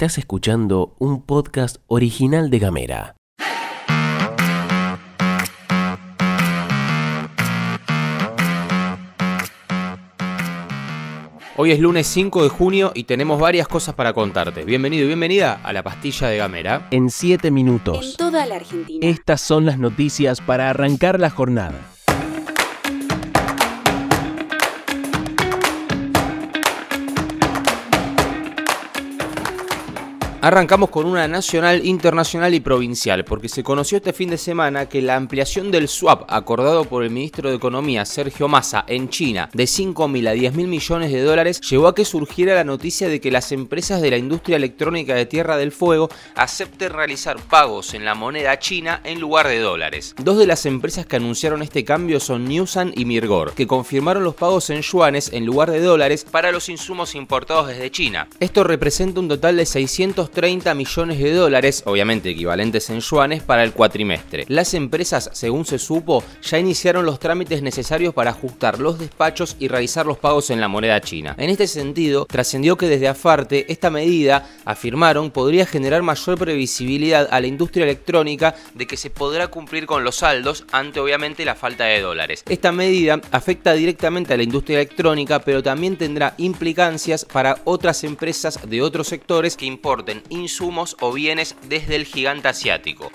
Estás 0.00 0.16
escuchando 0.16 0.94
un 0.98 1.20
podcast 1.20 1.76
original 1.86 2.48
de 2.48 2.58
Gamera. 2.58 3.16
Hoy 11.58 11.72
es 11.72 11.80
lunes 11.80 12.06
5 12.06 12.44
de 12.44 12.48
junio 12.48 12.92
y 12.94 13.04
tenemos 13.04 13.38
varias 13.38 13.68
cosas 13.68 13.94
para 13.94 14.14
contarte. 14.14 14.64
Bienvenido 14.64 15.04
y 15.04 15.08
bienvenida 15.08 15.60
a 15.62 15.74
la 15.74 15.82
pastilla 15.82 16.28
de 16.28 16.38
Gamera. 16.38 16.88
En 16.90 17.10
7 17.10 17.50
minutos. 17.50 18.12
En 18.12 18.16
toda 18.16 18.46
la 18.46 18.54
Argentina. 18.54 19.06
Estas 19.06 19.42
son 19.42 19.66
las 19.66 19.78
noticias 19.78 20.40
para 20.40 20.70
arrancar 20.70 21.20
la 21.20 21.28
jornada. 21.28 21.78
Arrancamos 30.42 30.88
con 30.88 31.04
una 31.04 31.28
nacional, 31.28 31.84
internacional 31.84 32.54
y 32.54 32.60
provincial, 32.60 33.26
porque 33.26 33.50
se 33.50 33.62
conoció 33.62 33.98
este 33.98 34.14
fin 34.14 34.30
de 34.30 34.38
semana 34.38 34.88
que 34.88 35.02
la 35.02 35.16
ampliación 35.16 35.70
del 35.70 35.86
swap 35.86 36.22
acordado 36.28 36.86
por 36.86 37.04
el 37.04 37.10
ministro 37.10 37.50
de 37.50 37.56
Economía 37.56 38.06
Sergio 38.06 38.48
Massa 38.48 38.82
en 38.86 39.10
China 39.10 39.50
de 39.52 39.64
5.000 39.64 40.28
a 40.28 40.34
10.000 40.34 40.66
millones 40.66 41.12
de 41.12 41.22
dólares 41.22 41.60
llevó 41.60 41.88
a 41.88 41.94
que 41.94 42.06
surgiera 42.06 42.54
la 42.54 42.64
noticia 42.64 43.10
de 43.10 43.20
que 43.20 43.30
las 43.30 43.52
empresas 43.52 44.00
de 44.00 44.12
la 44.12 44.16
industria 44.16 44.56
electrónica 44.56 45.14
de 45.14 45.26
Tierra 45.26 45.58
del 45.58 45.72
Fuego 45.72 46.08
acepten 46.34 46.94
realizar 46.94 47.36
pagos 47.36 47.92
en 47.92 48.06
la 48.06 48.14
moneda 48.14 48.58
china 48.58 49.02
en 49.04 49.20
lugar 49.20 49.46
de 49.46 49.58
dólares. 49.58 50.14
Dos 50.16 50.38
de 50.38 50.46
las 50.46 50.64
empresas 50.64 51.04
que 51.04 51.16
anunciaron 51.16 51.60
este 51.60 51.84
cambio 51.84 52.18
son 52.18 52.46
Newsan 52.46 52.94
y 52.96 53.04
Mirgor, 53.04 53.52
que 53.52 53.66
confirmaron 53.66 54.24
los 54.24 54.36
pagos 54.36 54.70
en 54.70 54.80
yuanes 54.80 55.34
en 55.34 55.44
lugar 55.44 55.70
de 55.70 55.82
dólares 55.82 56.24
para 56.24 56.50
los 56.50 56.70
insumos 56.70 57.14
importados 57.14 57.68
desde 57.68 57.90
China. 57.90 58.26
Esto 58.40 58.64
representa 58.64 59.20
un 59.20 59.28
total 59.28 59.58
de 59.58 59.66
600 59.66 60.29
30 60.30 60.74
millones 60.74 61.18
de 61.18 61.32
dólares, 61.32 61.82
obviamente 61.86 62.30
equivalentes 62.30 62.90
en 62.90 63.00
yuanes, 63.00 63.42
para 63.42 63.64
el 63.64 63.72
cuatrimestre. 63.72 64.44
Las 64.48 64.74
empresas, 64.74 65.30
según 65.32 65.64
se 65.64 65.78
supo, 65.78 66.24
ya 66.42 66.58
iniciaron 66.58 67.04
los 67.04 67.18
trámites 67.18 67.62
necesarios 67.62 68.14
para 68.14 68.30
ajustar 68.30 68.78
los 68.78 68.98
despachos 68.98 69.56
y 69.58 69.68
realizar 69.68 70.06
los 70.06 70.18
pagos 70.18 70.50
en 70.50 70.60
la 70.60 70.68
moneda 70.68 71.00
china. 71.00 71.34
En 71.38 71.50
este 71.50 71.66
sentido, 71.66 72.26
trascendió 72.26 72.76
que 72.76 72.88
desde 72.88 73.08
Afarte 73.08 73.70
esta 73.72 73.90
medida, 73.90 74.48
afirmaron, 74.64 75.30
podría 75.30 75.66
generar 75.66 76.02
mayor 76.02 76.38
previsibilidad 76.38 77.28
a 77.30 77.40
la 77.40 77.46
industria 77.46 77.84
electrónica 77.84 78.54
de 78.74 78.86
que 78.86 78.96
se 78.96 79.10
podrá 79.10 79.48
cumplir 79.48 79.86
con 79.86 80.04
los 80.04 80.16
saldos 80.16 80.64
ante 80.72 81.00
obviamente 81.00 81.44
la 81.44 81.54
falta 81.54 81.84
de 81.84 82.00
dólares. 82.00 82.44
Esta 82.48 82.72
medida 82.72 83.20
afecta 83.30 83.72
directamente 83.72 84.34
a 84.34 84.36
la 84.36 84.42
industria 84.42 84.78
electrónica, 84.78 85.40
pero 85.40 85.62
también 85.62 85.96
tendrá 85.96 86.34
implicancias 86.38 87.24
para 87.24 87.58
otras 87.64 88.04
empresas 88.04 88.58
de 88.68 88.82
otros 88.82 89.08
sectores 89.08 89.56
que 89.56 89.66
importen 89.66 90.19
insumos 90.28 90.96
o 91.00 91.12
bienes 91.12 91.56
desde 91.68 91.96
el 91.96 92.04
gigante 92.04 92.48
asiático. 92.48 93.10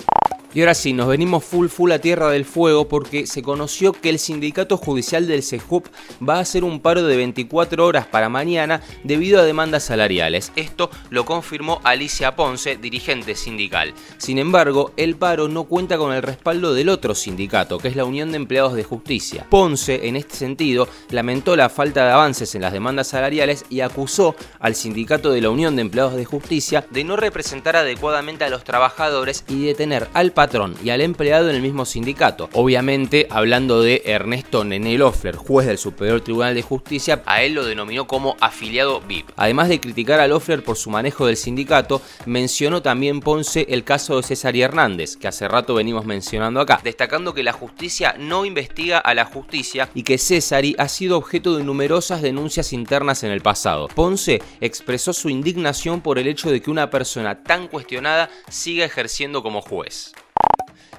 Y 0.55 0.61
ahora 0.61 0.73
sí, 0.73 0.93
nos 0.93 1.09
venimos 1.09 1.43
full 1.43 1.67
full 1.67 1.91
a 1.91 1.99
Tierra 1.99 2.29
del 2.29 2.45
Fuego 2.45 2.87
porque 2.87 3.27
se 3.27 3.43
conoció 3.43 3.91
que 3.91 4.07
el 4.07 4.19
sindicato 4.19 4.77
judicial 4.77 5.27
del 5.27 5.43
CEJUP 5.43 5.87
va 6.25 6.37
a 6.37 6.39
hacer 6.39 6.63
un 6.63 6.79
paro 6.79 7.03
de 7.03 7.17
24 7.17 7.85
horas 7.85 8.07
para 8.07 8.29
mañana 8.29 8.79
debido 9.03 9.41
a 9.41 9.43
demandas 9.43 9.83
salariales. 9.83 10.53
Esto 10.55 10.89
lo 11.09 11.25
confirmó 11.25 11.81
Alicia 11.83 12.37
Ponce, 12.37 12.77
dirigente 12.77 13.35
sindical. 13.35 13.93
Sin 14.17 14.37
embargo, 14.39 14.93
el 14.95 15.17
paro 15.17 15.49
no 15.49 15.65
cuenta 15.65 15.97
con 15.97 16.13
el 16.13 16.23
respaldo 16.23 16.73
del 16.73 16.87
otro 16.87 17.15
sindicato, 17.15 17.77
que 17.77 17.89
es 17.89 17.97
la 17.97 18.05
Unión 18.05 18.31
de 18.31 18.37
Empleados 18.37 18.75
de 18.75 18.85
Justicia. 18.85 19.45
Ponce, 19.49 20.07
en 20.07 20.15
este 20.15 20.37
sentido, 20.37 20.87
lamentó 21.09 21.57
la 21.57 21.67
falta 21.67 22.05
de 22.05 22.13
avances 22.13 22.55
en 22.55 22.61
las 22.61 22.71
demandas 22.71 23.07
salariales 23.07 23.65
y 23.69 23.81
acusó 23.81 24.37
al 24.59 24.75
sindicato 24.75 25.33
de 25.33 25.41
la 25.41 25.49
Unión 25.49 25.75
de 25.75 25.81
Empleados 25.81 26.15
de 26.15 26.23
Justicia 26.23 26.87
de 26.91 27.03
no 27.03 27.17
representar 27.17 27.75
adecuadamente 27.75 28.45
a 28.45 28.49
los 28.49 28.63
trabajadores 28.63 29.43
y 29.49 29.65
de 29.65 29.75
tener 29.75 30.07
al 30.13 30.31
patrón 30.31 30.44
y 30.83 30.91
al 30.91 31.01
empleado 31.01 31.49
en 31.49 31.55
el 31.55 31.61
mismo 31.61 31.85
sindicato. 31.85 32.49
Obviamente, 32.53 33.27
hablando 33.31 33.81
de 33.81 34.03
Ernesto 34.05 34.63
Nene 34.63 34.95
Loeffler, 34.95 35.35
juez 35.35 35.65
del 35.65 35.79
Superior 35.79 36.21
Tribunal 36.21 36.53
de 36.53 36.61
Justicia, 36.61 37.23
a 37.25 37.41
él 37.41 37.53
lo 37.53 37.65
denominó 37.65 38.05
como 38.05 38.37
afiliado 38.39 39.01
VIP. 39.01 39.31
Además 39.37 39.69
de 39.69 39.79
criticar 39.79 40.19
a 40.19 40.27
Loeffler 40.27 40.63
por 40.63 40.77
su 40.77 40.91
manejo 40.91 41.25
del 41.25 41.35
sindicato, 41.35 41.99
mencionó 42.27 42.83
también 42.83 43.21
Ponce 43.21 43.65
el 43.69 43.83
caso 43.83 44.17
de 44.17 44.23
César 44.23 44.55
Hernández, 44.55 45.17
que 45.17 45.27
hace 45.27 45.47
rato 45.47 45.73
venimos 45.73 46.05
mencionando 46.05 46.59
acá, 46.59 46.79
destacando 46.83 47.33
que 47.33 47.41
la 47.41 47.51
justicia 47.51 48.15
no 48.19 48.45
investiga 48.45 48.99
a 48.99 49.15
la 49.15 49.25
justicia 49.25 49.89
y 49.95 50.03
que 50.03 50.19
Césari 50.19 50.75
ha 50.77 50.87
sido 50.87 51.17
objeto 51.17 51.57
de 51.57 51.63
numerosas 51.63 52.21
denuncias 52.21 52.71
internas 52.71 53.23
en 53.23 53.31
el 53.31 53.41
pasado. 53.41 53.87
Ponce 53.87 54.43
expresó 54.61 55.11
su 55.11 55.29
indignación 55.29 56.01
por 56.01 56.19
el 56.19 56.27
hecho 56.27 56.51
de 56.51 56.61
que 56.61 56.69
una 56.69 56.91
persona 56.91 57.41
tan 57.41 57.67
cuestionada 57.67 58.29
siga 58.47 58.85
ejerciendo 58.85 59.41
como 59.41 59.61
juez 59.61 60.13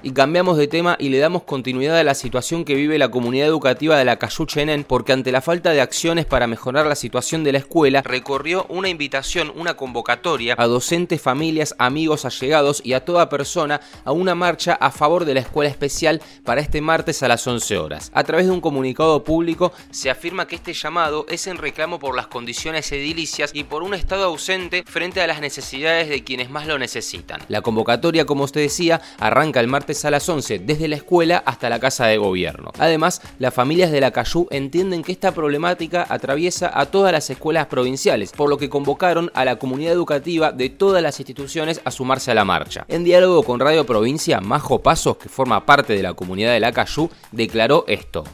y 0.03 0.11
cambiamos 0.11 0.57
de 0.57 0.67
tema 0.67 0.95
y 0.99 1.09
le 1.09 1.19
damos 1.19 1.43
continuidad 1.43 1.97
a 1.97 2.03
la 2.03 2.15
situación 2.15 2.65
que 2.65 2.75
vive 2.75 2.97
la 2.97 3.09
comunidad 3.09 3.47
educativa 3.47 3.97
de 3.97 4.05
la 4.05 4.17
Cayuchenen 4.17 4.83
porque 4.83 5.13
ante 5.13 5.31
la 5.31 5.41
falta 5.41 5.71
de 5.71 5.81
acciones 5.81 6.25
para 6.25 6.47
mejorar 6.47 6.85
la 6.85 6.95
situación 6.95 7.43
de 7.43 7.51
la 7.51 7.57
escuela 7.59 8.01
recorrió 8.01 8.65
una 8.69 8.89
invitación, 8.89 9.51
una 9.55 9.75
convocatoria 9.75 10.55
a 10.57 10.67
docentes, 10.67 11.21
familias, 11.21 11.75
amigos, 11.77 12.25
allegados 12.25 12.81
y 12.83 12.93
a 12.93 13.05
toda 13.05 13.29
persona 13.29 13.81
a 14.05 14.11
una 14.11 14.35
marcha 14.35 14.73
a 14.73 14.91
favor 14.91 15.25
de 15.25 15.33
la 15.33 15.39
escuela 15.39 15.69
especial 15.69 16.21
para 16.43 16.61
este 16.61 16.81
martes 16.81 17.23
a 17.23 17.27
las 17.27 17.45
11 17.45 17.77
horas. 17.77 18.11
A 18.13 18.23
través 18.23 18.45
de 18.45 18.51
un 18.51 18.61
comunicado 18.61 19.23
público 19.23 19.73
se 19.91 20.09
afirma 20.09 20.47
que 20.47 20.55
este 20.55 20.73
llamado 20.73 21.25
es 21.29 21.47
en 21.47 21.57
reclamo 21.57 21.99
por 21.99 22.15
las 22.15 22.27
condiciones 22.27 22.91
edilicias 22.91 23.51
y 23.53 23.63
por 23.63 23.83
un 23.83 23.93
estado 23.93 24.25
ausente 24.25 24.83
frente 24.85 25.21
a 25.21 25.27
las 25.27 25.41
necesidades 25.41 26.09
de 26.09 26.23
quienes 26.23 26.49
más 26.49 26.67
lo 26.67 26.77
necesitan. 26.77 27.41
La 27.47 27.61
convocatoria, 27.61 28.25
como 28.25 28.43
usted 28.43 28.61
decía, 28.61 29.01
arranca 29.19 29.59
el 29.59 29.67
martes 29.67 29.86
a 29.87 30.11
las 30.11 30.27
11, 30.27 30.59
desde 30.59 30.89
la 30.89 30.97
escuela 30.97 31.41
hasta 31.45 31.69
la 31.69 31.79
casa 31.79 32.07
de 32.07 32.17
gobierno. 32.17 32.71
Además, 32.77 33.21
las 33.39 33.53
familias 33.53 33.89
de 33.89 34.01
la 34.01 34.11
Cayú 34.11 34.47
entienden 34.51 35.01
que 35.01 35.13
esta 35.13 35.33
problemática 35.33 36.05
atraviesa 36.09 36.69
a 36.73 36.87
todas 36.87 37.13
las 37.13 37.29
escuelas 37.29 37.67
provinciales, 37.67 38.33
por 38.33 38.49
lo 38.49 38.57
que 38.57 38.69
convocaron 38.69 39.31
a 39.33 39.45
la 39.45 39.55
comunidad 39.55 39.93
educativa 39.93 40.51
de 40.51 40.69
todas 40.69 41.01
las 41.01 41.19
instituciones 41.21 41.79
a 41.85 41.91
sumarse 41.91 42.31
a 42.31 42.35
la 42.35 42.43
marcha. 42.43 42.85
En 42.89 43.05
diálogo 43.05 43.43
con 43.43 43.61
Radio 43.61 43.85
Provincia, 43.85 44.41
Majo 44.41 44.81
Pasos, 44.81 45.17
que 45.17 45.29
forma 45.29 45.65
parte 45.65 45.93
de 45.93 46.03
la 46.03 46.13
comunidad 46.13 46.51
de 46.51 46.59
la 46.59 46.73
Cayú, 46.73 47.09
declaró 47.31 47.85
esto. 47.87 48.25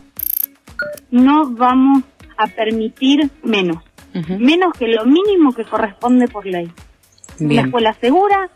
No 1.11 1.51
vamos 1.51 2.03
a 2.37 2.47
permitir 2.47 3.29
menos, 3.43 3.83
menos 4.39 4.73
que 4.73 4.87
lo 4.87 5.05
mínimo 5.05 5.53
que 5.53 5.65
corresponde 5.65 6.27
por 6.27 6.47
ley. 6.47 6.71
Una 7.39 7.61
escuela 7.61 7.93
segura, 7.99 8.49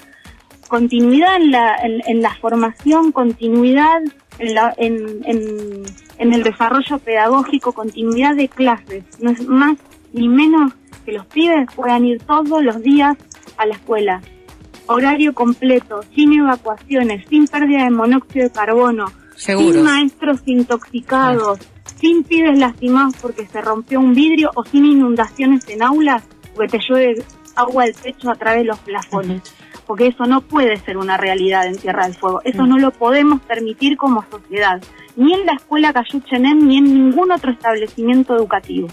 continuidad 0.68 1.38
en 1.38 1.52
la, 1.52 1.76
en, 1.78 2.22
la 2.22 2.34
formación, 2.36 3.12
continuidad 3.12 4.02
en, 4.40 4.54
la, 4.54 4.74
en, 4.78 5.22
en, 5.26 6.34
el 6.34 6.44
desarrollo 6.44 7.00
pedagógico, 7.00 7.72
continuidad 7.72 8.36
de 8.36 8.48
clases. 8.48 9.04
No 9.20 9.32
es 9.32 9.48
más 9.48 9.78
ni 10.14 10.28
menos 10.28 10.74
que 11.06 11.14
los 11.14 11.26
pibes 11.28 11.68
puedan 11.76 12.06
ir 12.06 12.22
todos 12.22 12.64
los 12.64 12.82
días 12.82 13.18
a 13.58 13.66
la 13.66 13.76
escuela. 13.76 14.22
Horario 14.88 15.34
completo, 15.34 16.02
sin 16.16 16.34
evacuaciones, 16.34 17.26
sin 17.30 17.48
pérdida 17.48 17.84
de 17.84 17.90
monóxido 17.90 18.46
de 18.46 18.52
carbono, 18.52 19.12
sin 19.36 19.84
maestros 19.84 20.42
intoxicados, 20.46 21.60
sin 22.00 22.24
pibes 22.24 22.58
lastimados 22.58 23.16
porque 23.22 23.46
se 23.48 23.62
rompió 23.62 24.00
un 24.00 24.14
vidrio 24.14 24.52
o 24.56 24.64
sin 24.64 24.86
inundaciones 24.86 25.68
en 25.68 25.84
aulas 25.84 26.24
porque 26.56 26.78
te 26.78 26.86
llueve 26.88 27.24
agua 27.56 27.86
del 27.86 27.96
techo 27.96 28.30
a 28.30 28.36
través 28.36 28.62
de 28.62 28.66
los 28.66 28.80
plafones 28.80 29.42
porque 29.88 30.08
eso 30.08 30.26
no 30.26 30.42
puede 30.42 30.78
ser 30.78 30.98
una 30.98 31.18
realidad 31.18 31.66
en 31.66 31.78
Tierra 31.78 32.06
del 32.06 32.14
Fuego. 32.14 32.42
Eso 32.44 32.64
mm. 32.64 32.70
no 32.70 32.78
lo 32.78 32.92
podemos 32.92 33.42
permitir 33.42 33.98
como 33.98 34.24
sociedad, 34.30 34.82
ni 35.16 35.34
en 35.34 35.46
la 35.46 35.54
escuela 35.54 35.94
Cayuchenem 35.94 36.68
ni 36.68 36.78
en 36.78 36.84
ningún 36.84 37.32
otro 37.32 37.52
establecimiento 37.52 38.36
educativo 38.36 38.88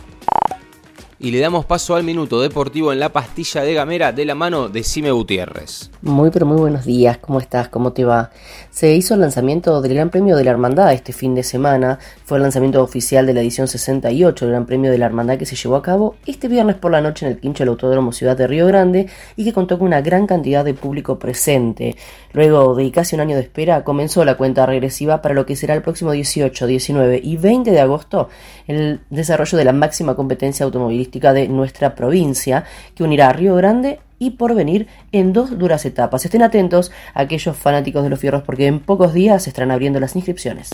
y 1.24 1.30
le 1.30 1.40
damos 1.40 1.64
paso 1.64 1.96
al 1.96 2.04
minuto 2.04 2.42
deportivo 2.42 2.92
en 2.92 3.00
la 3.00 3.08
pastilla 3.08 3.62
de 3.62 3.72
Gamera 3.72 4.12
de 4.12 4.26
la 4.26 4.34
mano 4.34 4.68
de 4.68 4.82
Cime 4.82 5.10
Gutiérrez. 5.10 5.90
Muy 6.02 6.28
pero 6.28 6.44
muy 6.44 6.58
buenos 6.58 6.84
días, 6.84 7.16
¿cómo 7.16 7.40
estás? 7.40 7.70
¿Cómo 7.70 7.94
te 7.94 8.04
va? 8.04 8.30
Se 8.70 8.94
hizo 8.94 9.14
el 9.14 9.20
lanzamiento 9.20 9.80
del 9.80 9.94
Gran 9.94 10.10
Premio 10.10 10.36
de 10.36 10.44
la 10.44 10.50
Hermandad 10.50 10.92
este 10.92 11.14
fin 11.14 11.34
de 11.34 11.42
semana, 11.42 11.98
fue 12.26 12.36
el 12.36 12.42
lanzamiento 12.42 12.82
oficial 12.82 13.24
de 13.24 13.32
la 13.32 13.40
edición 13.40 13.68
68 13.68 14.44
del 14.44 14.52
Gran 14.52 14.66
Premio 14.66 14.90
de 14.90 14.98
la 14.98 15.06
Hermandad 15.06 15.38
que 15.38 15.46
se 15.46 15.56
llevó 15.56 15.76
a 15.76 15.82
cabo 15.82 16.16
este 16.26 16.46
viernes 16.46 16.76
por 16.76 16.92
la 16.92 17.00
noche 17.00 17.24
en 17.24 17.32
el 17.32 17.40
quincho 17.40 17.62
del 17.62 17.70
Autódromo 17.70 18.12
Ciudad 18.12 18.36
de 18.36 18.46
Río 18.46 18.66
Grande 18.66 19.08
y 19.34 19.44
que 19.44 19.54
contó 19.54 19.78
con 19.78 19.86
una 19.86 20.02
gran 20.02 20.26
cantidad 20.26 20.62
de 20.62 20.74
público 20.74 21.18
presente. 21.18 21.96
Luego 22.34 22.74
de 22.74 22.90
casi 22.90 23.14
un 23.14 23.22
año 23.22 23.36
de 23.36 23.42
espera 23.42 23.82
comenzó 23.82 24.26
la 24.26 24.36
cuenta 24.36 24.66
regresiva 24.66 25.22
para 25.22 25.34
lo 25.34 25.46
que 25.46 25.56
será 25.56 25.72
el 25.72 25.80
próximo 25.80 26.12
18, 26.12 26.66
19 26.66 27.18
y 27.24 27.38
20 27.38 27.70
de 27.70 27.80
agosto 27.80 28.28
el 28.66 29.00
desarrollo 29.08 29.56
de 29.56 29.64
la 29.64 29.72
máxima 29.72 30.14
competencia 30.14 30.64
automovilística 30.64 31.13
de 31.20 31.48
nuestra 31.48 31.94
provincia, 31.94 32.64
que 32.94 33.04
unirá 33.04 33.28
a 33.28 33.32
Río 33.32 33.54
Grande 33.54 34.00
y 34.18 34.30
por 34.30 34.54
venir 34.54 34.86
en 35.12 35.32
dos 35.32 35.58
duras 35.58 35.84
etapas. 35.84 36.24
Estén 36.24 36.42
atentos 36.42 36.92
a 37.14 37.22
aquellos 37.22 37.56
fanáticos 37.56 38.02
de 38.02 38.10
los 38.10 38.20
fierros 38.20 38.42
porque 38.42 38.66
en 38.66 38.80
pocos 38.80 39.12
días 39.12 39.44
se 39.44 39.50
estarán 39.50 39.70
abriendo 39.70 40.00
las 40.00 40.16
inscripciones. 40.16 40.70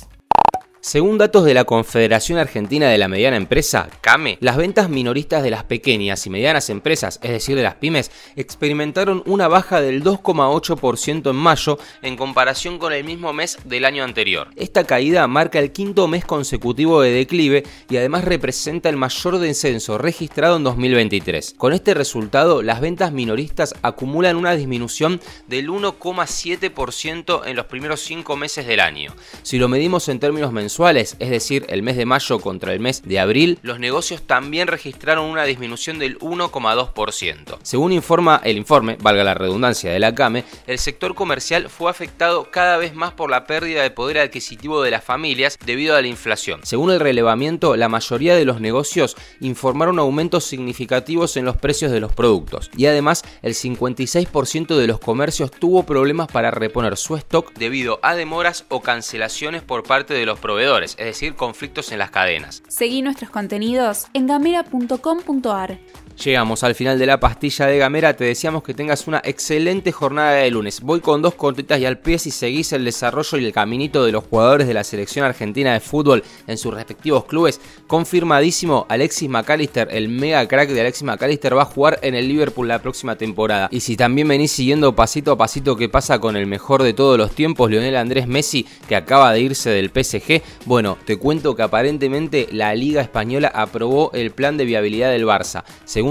Según 0.83 1.19
datos 1.19 1.45
de 1.45 1.53
la 1.53 1.65
Confederación 1.65 2.39
Argentina 2.39 2.89
de 2.89 2.97
la 2.97 3.07
Mediana 3.07 3.37
Empresa, 3.37 3.91
CAME, 4.01 4.39
las 4.41 4.57
ventas 4.57 4.89
minoristas 4.89 5.43
de 5.43 5.51
las 5.51 5.65
pequeñas 5.65 6.25
y 6.25 6.31
medianas 6.31 6.71
empresas, 6.71 7.21
es 7.23 7.33
decir, 7.33 7.55
de 7.55 7.63
las 7.63 7.75
pymes, 7.75 8.11
experimentaron 8.35 9.23
una 9.27 9.47
baja 9.47 9.83
del 9.83 10.03
2,8% 10.03 11.29
en 11.29 11.37
mayo 11.37 11.79
en 12.01 12.17
comparación 12.17 12.79
con 12.79 12.95
el 12.95 13.05
mismo 13.05 13.35
mes 13.35 13.59
del 13.67 13.85
año 13.85 14.05
anterior. 14.05 14.49
Esta 14.57 14.85
caída 14.85 15.27
marca 15.27 15.59
el 15.59 15.71
quinto 15.71 16.09
mes 16.09 16.25
consecutivo 16.25 17.03
de 17.03 17.11
declive 17.11 17.65
y 17.91 17.99
además 17.99 18.25
representa 18.25 18.89
el 18.89 18.97
mayor 18.97 19.39
descenso 19.39 19.99
registrado 19.99 20.57
en 20.57 20.65
2023. 20.65 21.57
Con 21.59 21.75
este 21.75 21.93
resultado, 21.93 22.63
las 22.63 22.81
ventas 22.81 23.13
minoristas 23.13 23.75
acumulan 23.83 24.37
una 24.37 24.57
disminución 24.57 25.21
del 25.47 25.69
1,7% 25.69 27.43
en 27.45 27.57
los 27.57 27.67
primeros 27.67 28.01
cinco 28.01 28.35
meses 28.35 28.67
del 28.67 28.81
año. 28.81 29.15
Si 29.43 29.59
lo 29.59 29.69
medimos 29.69 30.09
en 30.09 30.19
términos 30.19 30.53
mensuales, 30.53 30.70
es 30.79 31.31
decir, 31.31 31.67
el 31.69 31.83
mes 31.83 31.97
de 31.97 32.07
mayo 32.07 32.39
contra 32.39 32.73
el 32.73 32.81
mes 32.81 33.03
de 33.03 33.19
abril, 33.19 33.59
los 33.63 33.81
negocios 33.81 34.23
también 34.23 34.69
registraron 34.69 35.27
una 35.27 35.45
disminución 35.45 35.99
del 35.99 36.19
1,2%. 36.21 37.59
Según 37.63 37.93
informa 37.93 38.41
el 38.45 38.57
informe, 38.57 38.97
valga 39.01 39.25
la 39.25 39.35
redundancia 39.35 39.91
de 39.91 39.99
la 39.99 40.15
CAME, 40.15 40.45
el 40.67 40.79
sector 40.79 41.15
comercial 41.15 41.69
fue 41.69 41.91
afectado 41.91 42.51
cada 42.51 42.77
vez 42.77 42.95
más 42.95 43.13
por 43.13 43.31
la 43.31 43.47
pérdida 43.47 43.83
de 43.83 43.91
poder 43.91 44.19
adquisitivo 44.19 44.81
de 44.83 44.93
las 44.93 45.03
familias 45.03 45.59
debido 45.65 45.97
a 45.97 46.03
la 46.03 46.09
inflación. 46.09 46.61
Según 46.63 46.93
el 46.93 47.01
relevamiento, 47.01 47.77
la 47.77 47.89
mayoría 47.89 48.37
de 48.37 48.45
los 48.45 48.61
negocios 48.61 49.17
informaron 49.41 49.99
aumentos 49.99 50.45
significativos 50.45 51.37
en 51.37 51.45
los 51.45 51.57
precios 51.57 51.91
de 51.91 52.01
los 52.01 52.13
productos 52.13 52.71
y 52.77 52.87
además 52.87 53.25
el 53.43 53.55
56% 53.55 54.77
de 54.77 54.87
los 54.87 55.01
comercios 55.01 55.51
tuvo 55.51 55.83
problemas 55.83 56.29
para 56.29 56.51
reponer 56.51 56.97
su 56.97 57.17
stock 57.17 57.53
debido 57.55 57.99
a 58.03 58.15
demoras 58.15 58.65
o 58.69 58.81
cancelaciones 58.81 59.63
por 59.63 59.83
parte 59.83 60.15
de 60.15 60.27
los 60.27 60.39
proveedores 60.39 60.60
es 60.99 61.07
decir, 61.07 61.35
conflictos 61.35 61.93
en 61.93 61.99
las 61.99 62.11
cadenas. 62.11 62.63
Seguí 62.69 63.03
nuestros 63.03 63.31
contenidos 63.31 64.07
en 64.13 64.27
gamera.com.ar. 64.27 65.79
Llegamos 66.23 66.65
al 66.65 66.75
final 66.75 66.99
de 66.99 67.07
la 67.07 67.19
pastilla 67.19 67.65
de 67.65 67.79
Gamera, 67.79 68.15
te 68.15 68.25
deseamos 68.25 68.63
que 68.63 68.75
tengas 68.75 69.07
una 69.07 69.23
excelente 69.25 69.91
jornada 69.91 70.33
de 70.33 70.51
lunes. 70.51 70.83
Voy 70.83 71.01
con 71.01 71.23
dos 71.23 71.35
cortitas 71.35 71.81
y 71.81 71.87
al 71.87 71.99
pie 71.99 72.19
si 72.19 72.31
seguís 72.31 72.75
el 72.75 72.85
desarrollo 72.85 73.39
y 73.39 73.47
el 73.47 73.55
caminito 73.55 74.05
de 74.05 74.13
los 74.13 74.25
jugadores 74.25 74.67
de 74.67 74.75
la 74.75 74.85
selección 74.85 75.25
argentina 75.25 75.73
de 75.73 75.81
fútbol 75.81 76.23
en 76.47 76.59
sus 76.59 76.75
respectivos 76.75 77.25
clubes. 77.25 77.59
Confirmadísimo, 77.87 78.85
Alexis 78.91 79.31
McAllister, 79.31 79.89
el 79.91 80.11
mega 80.11 80.47
crack 80.47 80.69
de 80.69 80.83
Alexis 80.83 81.05
McAllister, 81.05 81.57
va 81.57 81.63
a 81.63 81.65
jugar 81.65 81.99
en 82.03 82.15
el 82.15 82.29
Liverpool 82.29 82.69
la 82.69 82.83
próxima 82.83 83.17
temporada. 83.17 83.69
Y 83.73 83.81
si 83.81 83.97
también 83.97 84.29
venís 84.29 84.53
siguiendo 84.53 84.95
pasito 84.95 85.33
a 85.33 85.39
pasito 85.39 85.75
qué 85.75 85.89
pasa 85.89 86.19
con 86.19 86.37
el 86.37 86.47
mejor 86.47 86.83
de 86.83 86.93
todos 86.93 87.17
los 87.17 87.31
tiempos, 87.31 87.71
Lionel 87.71 87.97
Andrés 87.97 88.27
Messi, 88.27 88.67
que 88.87 88.95
acaba 88.95 89.33
de 89.33 89.41
irse 89.41 89.71
del 89.71 89.89
PSG, 89.89 90.43
bueno, 90.67 90.99
te 91.07 91.17
cuento 91.17 91.57
que 91.57 91.63
aparentemente 91.63 92.47
la 92.53 92.75
Liga 92.75 93.01
Española 93.01 93.51
aprobó 93.55 94.11
el 94.13 94.33
plan 94.33 94.59
de 94.59 94.67
viabilidad 94.67 95.13
del 95.13 95.25
Barça. 95.25 95.65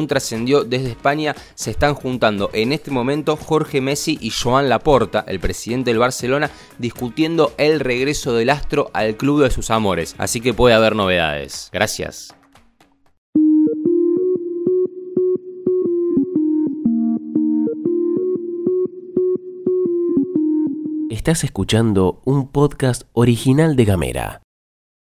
Trascendió 0.07 0.63
desde 0.63 0.89
España, 0.89 1.35
se 1.55 1.71
están 1.71 1.93
juntando 1.93 2.49
en 2.53 2.71
este 2.71 2.91
momento 2.91 3.35
Jorge 3.35 3.81
Messi 3.81 4.17
y 4.21 4.31
Joan 4.31 4.69
Laporta, 4.69 5.23
el 5.27 5.39
presidente 5.39 5.91
del 5.91 5.99
Barcelona, 5.99 6.51
discutiendo 6.77 7.53
el 7.57 7.79
regreso 7.79 8.33
del 8.33 8.49
astro 8.49 8.89
al 8.93 9.17
club 9.17 9.43
de 9.43 9.51
sus 9.51 9.69
amores. 9.69 10.15
Así 10.17 10.41
que 10.41 10.53
puede 10.53 10.75
haber 10.75 10.95
novedades. 10.95 11.69
Gracias. 11.71 12.35
Estás 21.09 21.43
escuchando 21.43 22.21
un 22.23 22.47
podcast 22.47 23.03
original 23.13 23.75
de 23.75 23.85
Gamera. 23.85 24.41